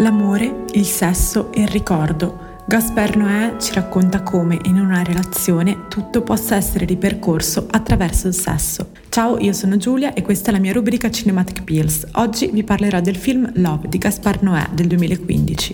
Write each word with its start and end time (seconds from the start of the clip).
L'amore, 0.00 0.64
il 0.74 0.84
sesso 0.84 1.50
e 1.52 1.62
il 1.62 1.68
ricordo. 1.68 2.46
Gaspar 2.68 3.16
Noè 3.16 3.56
ci 3.58 3.72
racconta 3.72 4.22
come 4.22 4.56
in 4.64 4.78
una 4.78 5.02
relazione 5.02 5.88
tutto 5.88 6.22
possa 6.22 6.54
essere 6.54 6.84
ripercorso 6.84 7.66
attraverso 7.68 8.28
il 8.28 8.34
sesso. 8.34 8.90
Ciao, 9.08 9.38
io 9.38 9.52
sono 9.52 9.76
Giulia 9.76 10.12
e 10.12 10.22
questa 10.22 10.50
è 10.50 10.52
la 10.52 10.60
mia 10.60 10.72
rubrica 10.72 11.10
Cinematic 11.10 11.64
Pills. 11.64 12.06
Oggi 12.12 12.48
vi 12.52 12.62
parlerò 12.62 13.00
del 13.00 13.16
film 13.16 13.50
Love 13.56 13.88
di 13.88 13.98
Gaspar 13.98 14.40
Noè 14.40 14.68
del 14.72 14.86
2015. 14.86 15.72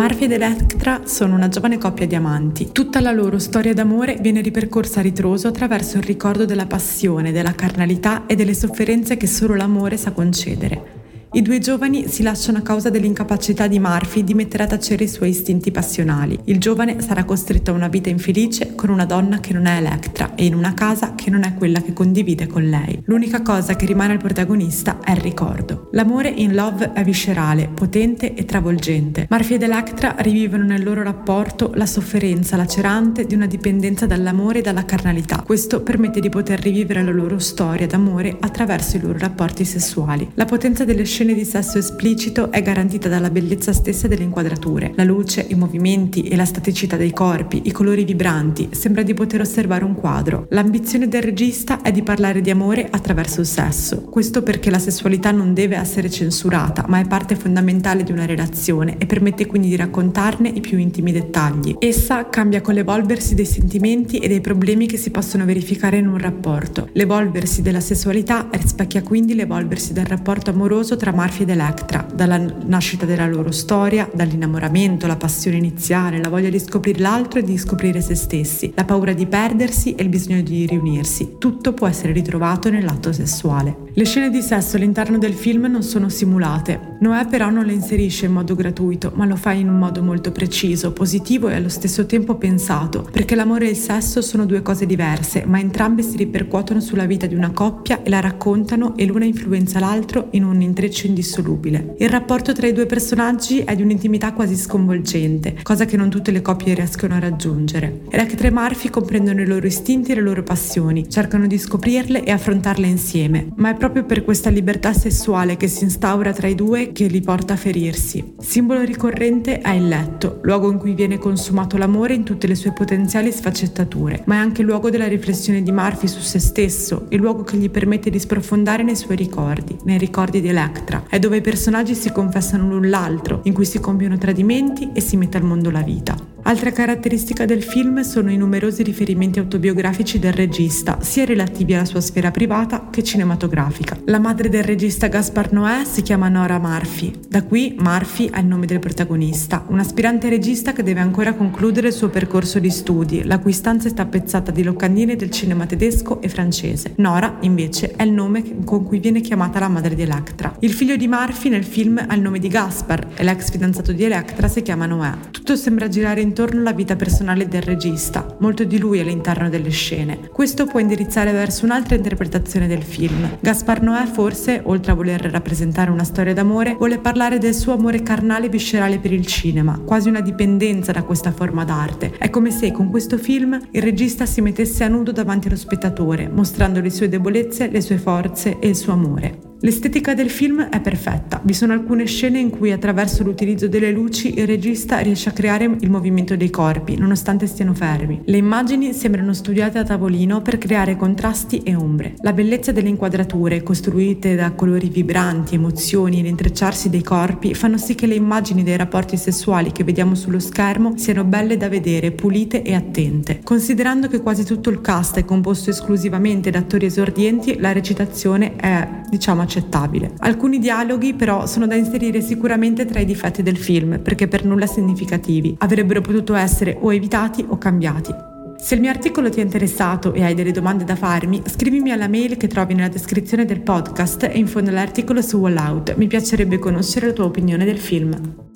Marfi 0.00 0.24
ed 0.24 0.32
Electra 0.32 1.02
sono 1.04 1.34
una 1.34 1.48
giovane 1.48 1.76
coppia 1.76 2.06
di 2.06 2.14
amanti. 2.14 2.70
Tutta 2.72 3.00
la 3.00 3.12
loro 3.12 3.38
storia 3.38 3.74
d'amore 3.74 4.16
viene 4.18 4.40
ripercorsa 4.40 5.00
a 5.00 5.02
ritroso 5.02 5.48
attraverso 5.48 5.98
il 5.98 6.04
ricordo 6.04 6.46
della 6.46 6.64
passione, 6.64 7.32
della 7.32 7.54
carnalità 7.54 8.24
e 8.24 8.34
delle 8.34 8.54
sofferenze 8.54 9.18
che 9.18 9.26
solo 9.26 9.54
l'amore 9.54 9.98
sa 9.98 10.12
concedere. 10.12 10.99
I 11.32 11.42
due 11.42 11.60
giovani 11.60 12.08
si 12.08 12.24
lasciano 12.24 12.58
a 12.58 12.60
causa 12.60 12.90
dell'incapacità 12.90 13.68
di 13.68 13.78
Murphy 13.78 14.24
di 14.24 14.34
mettere 14.34 14.64
a 14.64 14.66
tacere 14.66 15.04
i 15.04 15.08
suoi 15.08 15.28
istinti 15.28 15.70
passionali. 15.70 16.36
Il 16.46 16.58
giovane 16.58 17.00
sarà 17.00 17.22
costretto 17.22 17.70
a 17.70 17.74
una 17.74 17.86
vita 17.86 18.08
infelice 18.08 18.74
con 18.74 18.90
una 18.90 19.04
donna 19.04 19.38
che 19.38 19.52
non 19.52 19.66
è 19.66 19.76
Electra 19.76 20.34
e 20.34 20.44
in 20.44 20.56
una 20.56 20.74
casa 20.74 21.14
che 21.14 21.30
non 21.30 21.44
è 21.44 21.54
quella 21.54 21.82
che 21.82 21.92
condivide 21.92 22.48
con 22.48 22.64
lei. 22.64 23.00
L'unica 23.04 23.42
cosa 23.42 23.76
che 23.76 23.86
rimane 23.86 24.14
al 24.14 24.18
protagonista 24.18 24.98
è 24.98 25.12
il 25.12 25.18
ricordo. 25.18 25.88
L'amore 25.92 26.30
in 26.30 26.52
Love 26.52 26.94
è 26.94 27.04
viscerale, 27.04 27.68
potente 27.72 28.34
e 28.34 28.44
travolgente. 28.44 29.28
Murphy 29.30 29.54
ed 29.54 29.62
Electra 29.62 30.16
rivivono 30.18 30.64
nel 30.64 30.82
loro 30.82 31.04
rapporto 31.04 31.70
la 31.74 31.86
sofferenza 31.86 32.56
lacerante 32.56 33.24
di 33.24 33.36
una 33.36 33.46
dipendenza 33.46 34.04
dall'amore 34.04 34.58
e 34.58 34.62
dalla 34.62 34.84
carnalità. 34.84 35.44
Questo 35.46 35.80
permette 35.82 36.18
di 36.18 36.28
poter 36.28 36.58
rivivere 36.58 37.04
la 37.04 37.12
loro 37.12 37.38
storia 37.38 37.86
d'amore 37.86 38.36
attraverso 38.40 38.96
i 38.96 39.00
loro 39.00 39.18
rapporti 39.18 39.64
sessuali. 39.64 40.28
La 40.34 40.44
potenza 40.44 40.84
delle 40.84 41.04
scene 41.04 41.18
scene 41.20 41.34
di 41.34 41.44
sesso 41.44 41.76
esplicito 41.76 42.50
è 42.50 42.62
garantita 42.62 43.06
dalla 43.06 43.28
bellezza 43.28 43.74
stessa 43.74 44.08
delle 44.08 44.24
inquadrature. 44.24 44.92
La 44.94 45.04
luce, 45.04 45.44
i 45.46 45.54
movimenti 45.54 46.22
e 46.22 46.34
la 46.34 46.46
staticità 46.46 46.96
dei 46.96 47.12
corpi, 47.12 47.60
i 47.64 47.72
colori 47.72 48.04
vibranti, 48.04 48.70
sembra 48.70 49.02
di 49.02 49.12
poter 49.12 49.42
osservare 49.42 49.84
un 49.84 49.94
quadro. 49.94 50.46
L'ambizione 50.48 51.08
del 51.08 51.20
regista 51.20 51.82
è 51.82 51.92
di 51.92 52.02
parlare 52.02 52.40
di 52.40 52.48
amore 52.48 52.88
attraverso 52.90 53.40
il 53.40 53.46
sesso. 53.46 54.00
Questo 54.00 54.42
perché 54.42 54.70
la 54.70 54.78
sessualità 54.78 55.30
non 55.30 55.52
deve 55.52 55.76
essere 55.76 56.08
censurata, 56.08 56.86
ma 56.88 57.00
è 57.00 57.06
parte 57.06 57.36
fondamentale 57.36 58.02
di 58.02 58.12
una 58.12 58.24
relazione 58.24 58.96
e 58.96 59.04
permette 59.04 59.44
quindi 59.44 59.68
di 59.68 59.76
raccontarne 59.76 60.48
i 60.48 60.60
più 60.60 60.78
intimi 60.78 61.12
dettagli. 61.12 61.76
Essa 61.80 62.30
cambia 62.30 62.62
con 62.62 62.72
l'evolversi 62.72 63.34
dei 63.34 63.44
sentimenti 63.44 64.20
e 64.20 64.28
dei 64.28 64.40
problemi 64.40 64.86
che 64.86 64.96
si 64.96 65.10
possono 65.10 65.44
verificare 65.44 65.98
in 65.98 66.08
un 66.08 66.16
rapporto. 66.16 66.88
L'evolversi 66.92 67.60
della 67.60 67.80
sessualità 67.80 68.48
rispecchia 68.52 69.02
quindi 69.02 69.34
l'evolversi 69.34 69.92
del 69.92 70.06
rapporto 70.06 70.48
amoroso 70.48 70.96
tra 70.96 71.09
tra 71.10 71.12
Murphy 71.12 71.42
ed 71.42 71.50
Electra, 71.50 72.06
dalla 72.12 72.38
nascita 72.38 73.04
della 73.04 73.26
loro 73.26 73.50
storia, 73.50 74.08
dall'innamoramento, 74.12 75.06
la 75.06 75.16
passione 75.16 75.56
iniziale, 75.56 76.20
la 76.20 76.28
voglia 76.28 76.48
di 76.48 76.58
scoprire 76.58 77.00
l'altro 77.00 77.40
e 77.40 77.42
di 77.42 77.58
scoprire 77.58 78.00
se 78.00 78.14
stessi, 78.14 78.72
la 78.74 78.84
paura 78.84 79.12
di 79.12 79.26
perdersi 79.26 79.94
e 79.94 80.02
il 80.02 80.08
bisogno 80.08 80.40
di 80.42 80.66
riunirsi. 80.66 81.36
Tutto 81.38 81.72
può 81.72 81.86
essere 81.88 82.12
ritrovato 82.12 82.70
nell'atto 82.70 83.12
sessuale. 83.12 83.88
Le 83.92 84.04
scene 84.04 84.30
di 84.30 84.40
sesso 84.40 84.76
all'interno 84.76 85.18
del 85.18 85.32
film 85.32 85.66
non 85.66 85.82
sono 85.82 86.08
simulate. 86.08 86.96
Noè 87.00 87.26
però 87.26 87.50
non 87.50 87.64
le 87.64 87.72
inserisce 87.72 88.26
in 88.26 88.32
modo 88.32 88.54
gratuito, 88.54 89.10
ma 89.14 89.24
lo 89.24 89.34
fa 89.34 89.50
in 89.50 89.68
un 89.68 89.78
modo 89.78 90.00
molto 90.00 90.30
preciso, 90.30 90.92
positivo 90.92 91.48
e 91.48 91.54
allo 91.54 91.68
stesso 91.68 92.06
tempo 92.06 92.36
pensato, 92.36 93.08
perché 93.10 93.34
l'amore 93.34 93.66
e 93.66 93.70
il 93.70 93.76
sesso 93.76 94.22
sono 94.22 94.46
due 94.46 94.62
cose 94.62 94.86
diverse, 94.86 95.44
ma 95.44 95.58
entrambe 95.58 96.02
si 96.02 96.16
ripercuotono 96.16 96.80
sulla 96.80 97.06
vita 97.06 97.26
di 97.26 97.34
una 97.34 97.50
coppia 97.50 98.02
e 98.04 98.10
la 98.10 98.20
raccontano 98.20 98.96
e 98.96 99.06
l'una 99.06 99.24
influenza 99.24 99.80
l'altro 99.80 100.28
in 100.32 100.44
un 100.44 100.60
intreccio 100.60 101.06
indissolubile. 101.06 101.96
Il 101.98 102.10
rapporto 102.10 102.52
tra 102.52 102.68
i 102.68 102.72
due 102.72 102.86
personaggi 102.86 103.58
è 103.60 103.74
di 103.74 103.82
un'intimità 103.82 104.32
quasi 104.32 104.54
sconvolgente, 104.54 105.56
cosa 105.62 105.84
che 105.84 105.96
non 105.96 106.10
tutte 106.10 106.30
le 106.30 106.42
coppie 106.42 106.74
riescono 106.74 107.14
a 107.14 107.18
raggiungere. 107.18 108.02
E 108.10 108.50
Murphy 108.50 108.88
comprendono 108.88 109.40
i 109.40 109.46
loro 109.46 109.66
istinti 109.66 110.12
e 110.12 110.14
le 110.14 110.20
loro 110.20 110.42
passioni, 110.42 111.08
cercano 111.08 111.46
di 111.46 111.58
scoprirle 111.58 112.22
e 112.24 112.30
affrontarle 112.30 112.86
insieme, 112.86 113.48
ma 113.56 113.70
è 113.70 113.74
proprio 113.80 114.04
per 114.04 114.24
questa 114.24 114.50
libertà 114.50 114.92
sessuale 114.92 115.56
che 115.56 115.66
si 115.66 115.84
instaura 115.84 116.34
tra 116.34 116.46
i 116.46 116.54
due 116.54 116.92
che 116.92 117.06
li 117.06 117.22
porta 117.22 117.54
a 117.54 117.56
ferirsi. 117.56 118.34
Simbolo 118.38 118.82
ricorrente 118.82 119.60
è 119.60 119.70
il 119.70 119.88
letto, 119.88 120.40
luogo 120.42 120.70
in 120.70 120.76
cui 120.76 120.92
viene 120.92 121.16
consumato 121.16 121.78
l'amore 121.78 122.12
in 122.12 122.22
tutte 122.22 122.46
le 122.46 122.56
sue 122.56 122.74
potenziali 122.74 123.32
sfaccettature, 123.32 124.22
ma 124.26 124.34
è 124.34 124.38
anche 124.38 124.60
il 124.60 124.66
luogo 124.66 124.90
della 124.90 125.08
riflessione 125.08 125.62
di 125.62 125.72
Murphy 125.72 126.08
su 126.08 126.20
se 126.20 126.38
stesso, 126.38 127.06
il 127.08 127.20
luogo 127.20 127.42
che 127.42 127.56
gli 127.56 127.70
permette 127.70 128.10
di 128.10 128.18
sprofondare 128.18 128.82
nei 128.82 128.96
suoi 128.96 129.16
ricordi, 129.16 129.74
nei 129.84 129.96
ricordi 129.96 130.42
di 130.42 130.48
Electra. 130.48 131.04
È 131.08 131.18
dove 131.18 131.38
i 131.38 131.40
personaggi 131.40 131.94
si 131.94 132.12
confessano 132.12 132.68
l'un 132.68 132.90
l'altro, 132.90 133.40
in 133.44 133.54
cui 133.54 133.64
si 133.64 133.80
compiono 133.80 134.18
tradimenti 134.18 134.90
e 134.92 135.00
si 135.00 135.16
mette 135.16 135.38
al 135.38 135.44
mondo 135.44 135.70
la 135.70 135.80
vita. 135.80 136.14
Altra 136.50 136.72
caratteristica 136.72 137.44
del 137.44 137.62
film 137.62 138.00
sono 138.00 138.28
i 138.32 138.36
numerosi 138.36 138.82
riferimenti 138.82 139.38
autobiografici 139.38 140.18
del 140.18 140.32
regista, 140.32 140.98
sia 141.00 141.24
relativi 141.24 141.74
alla 141.74 141.84
sua 141.84 142.00
sfera 142.00 142.32
privata 142.32 142.88
che 142.90 143.04
cinematografica. 143.04 143.96
La 144.06 144.18
madre 144.18 144.48
del 144.48 144.64
regista 144.64 145.06
Gaspar 145.06 145.52
Noè 145.52 145.84
si 145.84 146.02
chiama 146.02 146.28
Nora 146.28 146.58
Murphy, 146.58 147.12
da 147.28 147.44
qui 147.44 147.76
Murphy 147.78 148.30
è 148.30 148.40
il 148.40 148.46
nome 148.46 148.66
del 148.66 148.80
protagonista, 148.80 149.64
un 149.68 149.78
aspirante 149.78 150.28
regista 150.28 150.72
che 150.72 150.82
deve 150.82 150.98
ancora 150.98 151.34
concludere 151.34 151.86
il 151.86 151.92
suo 151.92 152.08
percorso 152.08 152.58
di 152.58 152.70
studi, 152.70 153.22
la 153.22 153.38
cui 153.38 153.52
stanza 153.52 153.86
è 153.86 153.94
tappezzata 153.94 154.50
di 154.50 154.64
locandine 154.64 155.14
del 155.14 155.30
cinema 155.30 155.66
tedesco 155.66 156.20
e 156.20 156.28
francese. 156.28 156.94
Nora, 156.96 157.36
invece, 157.42 157.92
è 157.92 158.02
il 158.02 158.10
nome 158.10 158.64
con 158.64 158.84
cui 158.84 158.98
viene 158.98 159.20
chiamata 159.20 159.60
la 159.60 159.68
madre 159.68 159.94
di 159.94 160.02
Electra. 160.02 160.56
Il 160.58 160.72
figlio 160.72 160.96
di 160.96 161.06
Murphy 161.06 161.48
nel 161.48 161.62
film 161.62 162.04
ha 162.04 162.12
il 162.12 162.20
nome 162.20 162.40
di 162.40 162.48
Gaspar 162.48 163.06
e 163.14 163.22
l'ex 163.22 163.52
fidanzato 163.52 163.92
di 163.92 164.02
Electra 164.02 164.48
si 164.48 164.62
chiama 164.62 164.86
Noè. 164.86 165.12
Tutto 165.30 165.54
sembra 165.54 165.86
girare 165.86 166.20
in 166.20 166.38
intorno 166.40 166.60
alla 166.60 166.72
vita 166.72 166.96
personale 166.96 167.48
del 167.48 167.60
regista, 167.60 168.26
molto 168.38 168.64
di 168.64 168.78
lui 168.78 168.98
all'interno 168.98 169.50
delle 169.50 169.68
scene. 169.68 170.30
Questo 170.32 170.64
può 170.64 170.80
indirizzare 170.80 171.32
verso 171.32 171.66
un'altra 171.66 171.96
interpretazione 171.96 172.66
del 172.66 172.82
film. 172.82 173.36
Gaspar 173.40 173.82
Noè 173.82 174.06
forse, 174.06 174.62
oltre 174.64 174.92
a 174.92 174.94
voler 174.94 175.20
rappresentare 175.20 175.90
una 175.90 176.02
storia 176.02 176.32
d'amore, 176.32 176.76
vuole 176.78 176.98
parlare 176.98 177.36
del 177.36 177.54
suo 177.54 177.74
amore 177.74 178.02
carnale 178.02 178.46
e 178.46 178.48
viscerale 178.48 178.98
per 178.98 179.12
il 179.12 179.26
cinema, 179.26 179.78
quasi 179.84 180.08
una 180.08 180.22
dipendenza 180.22 180.92
da 180.92 181.02
questa 181.02 181.30
forma 181.30 181.64
d'arte. 181.64 182.14
È 182.16 182.30
come 182.30 182.50
se 182.50 182.72
con 182.72 182.88
questo 182.88 183.18
film 183.18 183.60
il 183.72 183.82
regista 183.82 184.24
si 184.24 184.40
mettesse 184.40 184.82
a 184.82 184.88
nudo 184.88 185.12
davanti 185.12 185.48
allo 185.48 185.58
spettatore, 185.58 186.30
mostrando 186.32 186.80
le 186.80 186.88
sue 186.88 187.10
debolezze, 187.10 187.68
le 187.68 187.82
sue 187.82 187.98
forze 187.98 188.58
e 188.58 188.66
il 188.66 188.76
suo 188.76 188.94
amore. 188.94 189.49
L'estetica 189.62 190.14
del 190.14 190.30
film 190.30 190.62
è 190.70 190.80
perfetta, 190.80 191.38
vi 191.44 191.52
sono 191.52 191.74
alcune 191.74 192.06
scene 192.06 192.38
in 192.38 192.48
cui 192.48 192.72
attraverso 192.72 193.22
l'utilizzo 193.22 193.68
delle 193.68 193.90
luci 193.90 194.38
il 194.38 194.46
regista 194.46 195.00
riesce 195.00 195.28
a 195.28 195.32
creare 195.32 195.76
il 195.80 195.90
movimento 195.90 196.34
dei 196.34 196.48
corpi, 196.48 196.96
nonostante 196.96 197.46
stiano 197.46 197.74
fermi. 197.74 198.22
Le 198.24 198.38
immagini 198.38 198.94
sembrano 198.94 199.34
studiate 199.34 199.76
a 199.76 199.82
tavolino 199.84 200.40
per 200.40 200.56
creare 200.56 200.96
contrasti 200.96 201.58
e 201.58 201.74
ombre. 201.74 202.14
La 202.20 202.32
bellezza 202.32 202.72
delle 202.72 202.88
inquadrature, 202.88 203.62
costruite 203.62 204.34
da 204.34 204.52
colori 204.52 204.88
vibranti, 204.88 205.56
emozioni 205.56 206.20
e 206.20 206.22
l'intrecciarsi 206.22 206.88
dei 206.88 207.02
corpi, 207.02 207.52
fanno 207.52 207.76
sì 207.76 207.94
che 207.94 208.06
le 208.06 208.14
immagini 208.14 208.62
dei 208.62 208.78
rapporti 208.78 209.18
sessuali 209.18 209.72
che 209.72 209.84
vediamo 209.84 210.14
sullo 210.14 210.40
schermo 210.40 210.94
siano 210.96 211.24
belle 211.24 211.58
da 211.58 211.68
vedere, 211.68 212.12
pulite 212.12 212.62
e 212.62 212.72
attente. 212.74 213.40
Considerando 213.44 214.08
che 214.08 214.22
quasi 214.22 214.42
tutto 214.42 214.70
il 214.70 214.80
cast 214.80 215.18
è 215.18 215.26
composto 215.26 215.68
esclusivamente 215.68 216.48
da 216.48 216.60
attori 216.60 216.86
esordienti, 216.86 217.58
la 217.58 217.72
recitazione 217.72 218.56
è, 218.56 218.88
diciamo, 219.10 219.48
accettabile. 219.50 220.12
Alcuni 220.18 220.60
dialoghi 220.60 221.14
però 221.14 221.46
sono 221.46 221.66
da 221.66 221.74
inserire 221.74 222.20
sicuramente 222.20 222.84
tra 222.84 223.00
i 223.00 223.04
difetti 223.04 223.42
del 223.42 223.56
film 223.56 224.00
perché 224.00 224.28
per 224.28 224.44
nulla 224.44 224.66
significativi, 224.66 225.56
avrebbero 225.58 226.00
potuto 226.00 226.34
essere 226.34 226.78
o 226.80 226.94
evitati 226.94 227.44
o 227.46 227.58
cambiati. 227.58 228.14
Se 228.56 228.74
il 228.74 228.80
mio 228.82 228.90
articolo 228.90 229.30
ti 229.30 229.40
è 229.40 229.42
interessato 229.42 230.12
e 230.12 230.22
hai 230.22 230.34
delle 230.34 230.52
domande 230.52 230.84
da 230.84 230.94
farmi, 230.94 231.42
scrivimi 231.46 231.92
alla 231.92 232.08
mail 232.08 232.36
che 232.36 232.46
trovi 232.46 232.74
nella 232.74 232.88
descrizione 232.88 233.46
del 233.46 233.62
podcast 233.62 234.24
e 234.24 234.38
in 234.38 234.46
fondo 234.46 234.68
all'articolo 234.68 235.22
su 235.22 235.38
Wallout. 235.38 235.96
Mi 235.96 236.06
piacerebbe 236.06 236.58
conoscere 236.58 237.06
la 237.06 237.12
tua 237.14 237.24
opinione 237.24 237.64
del 237.64 237.78
film. 237.78 238.48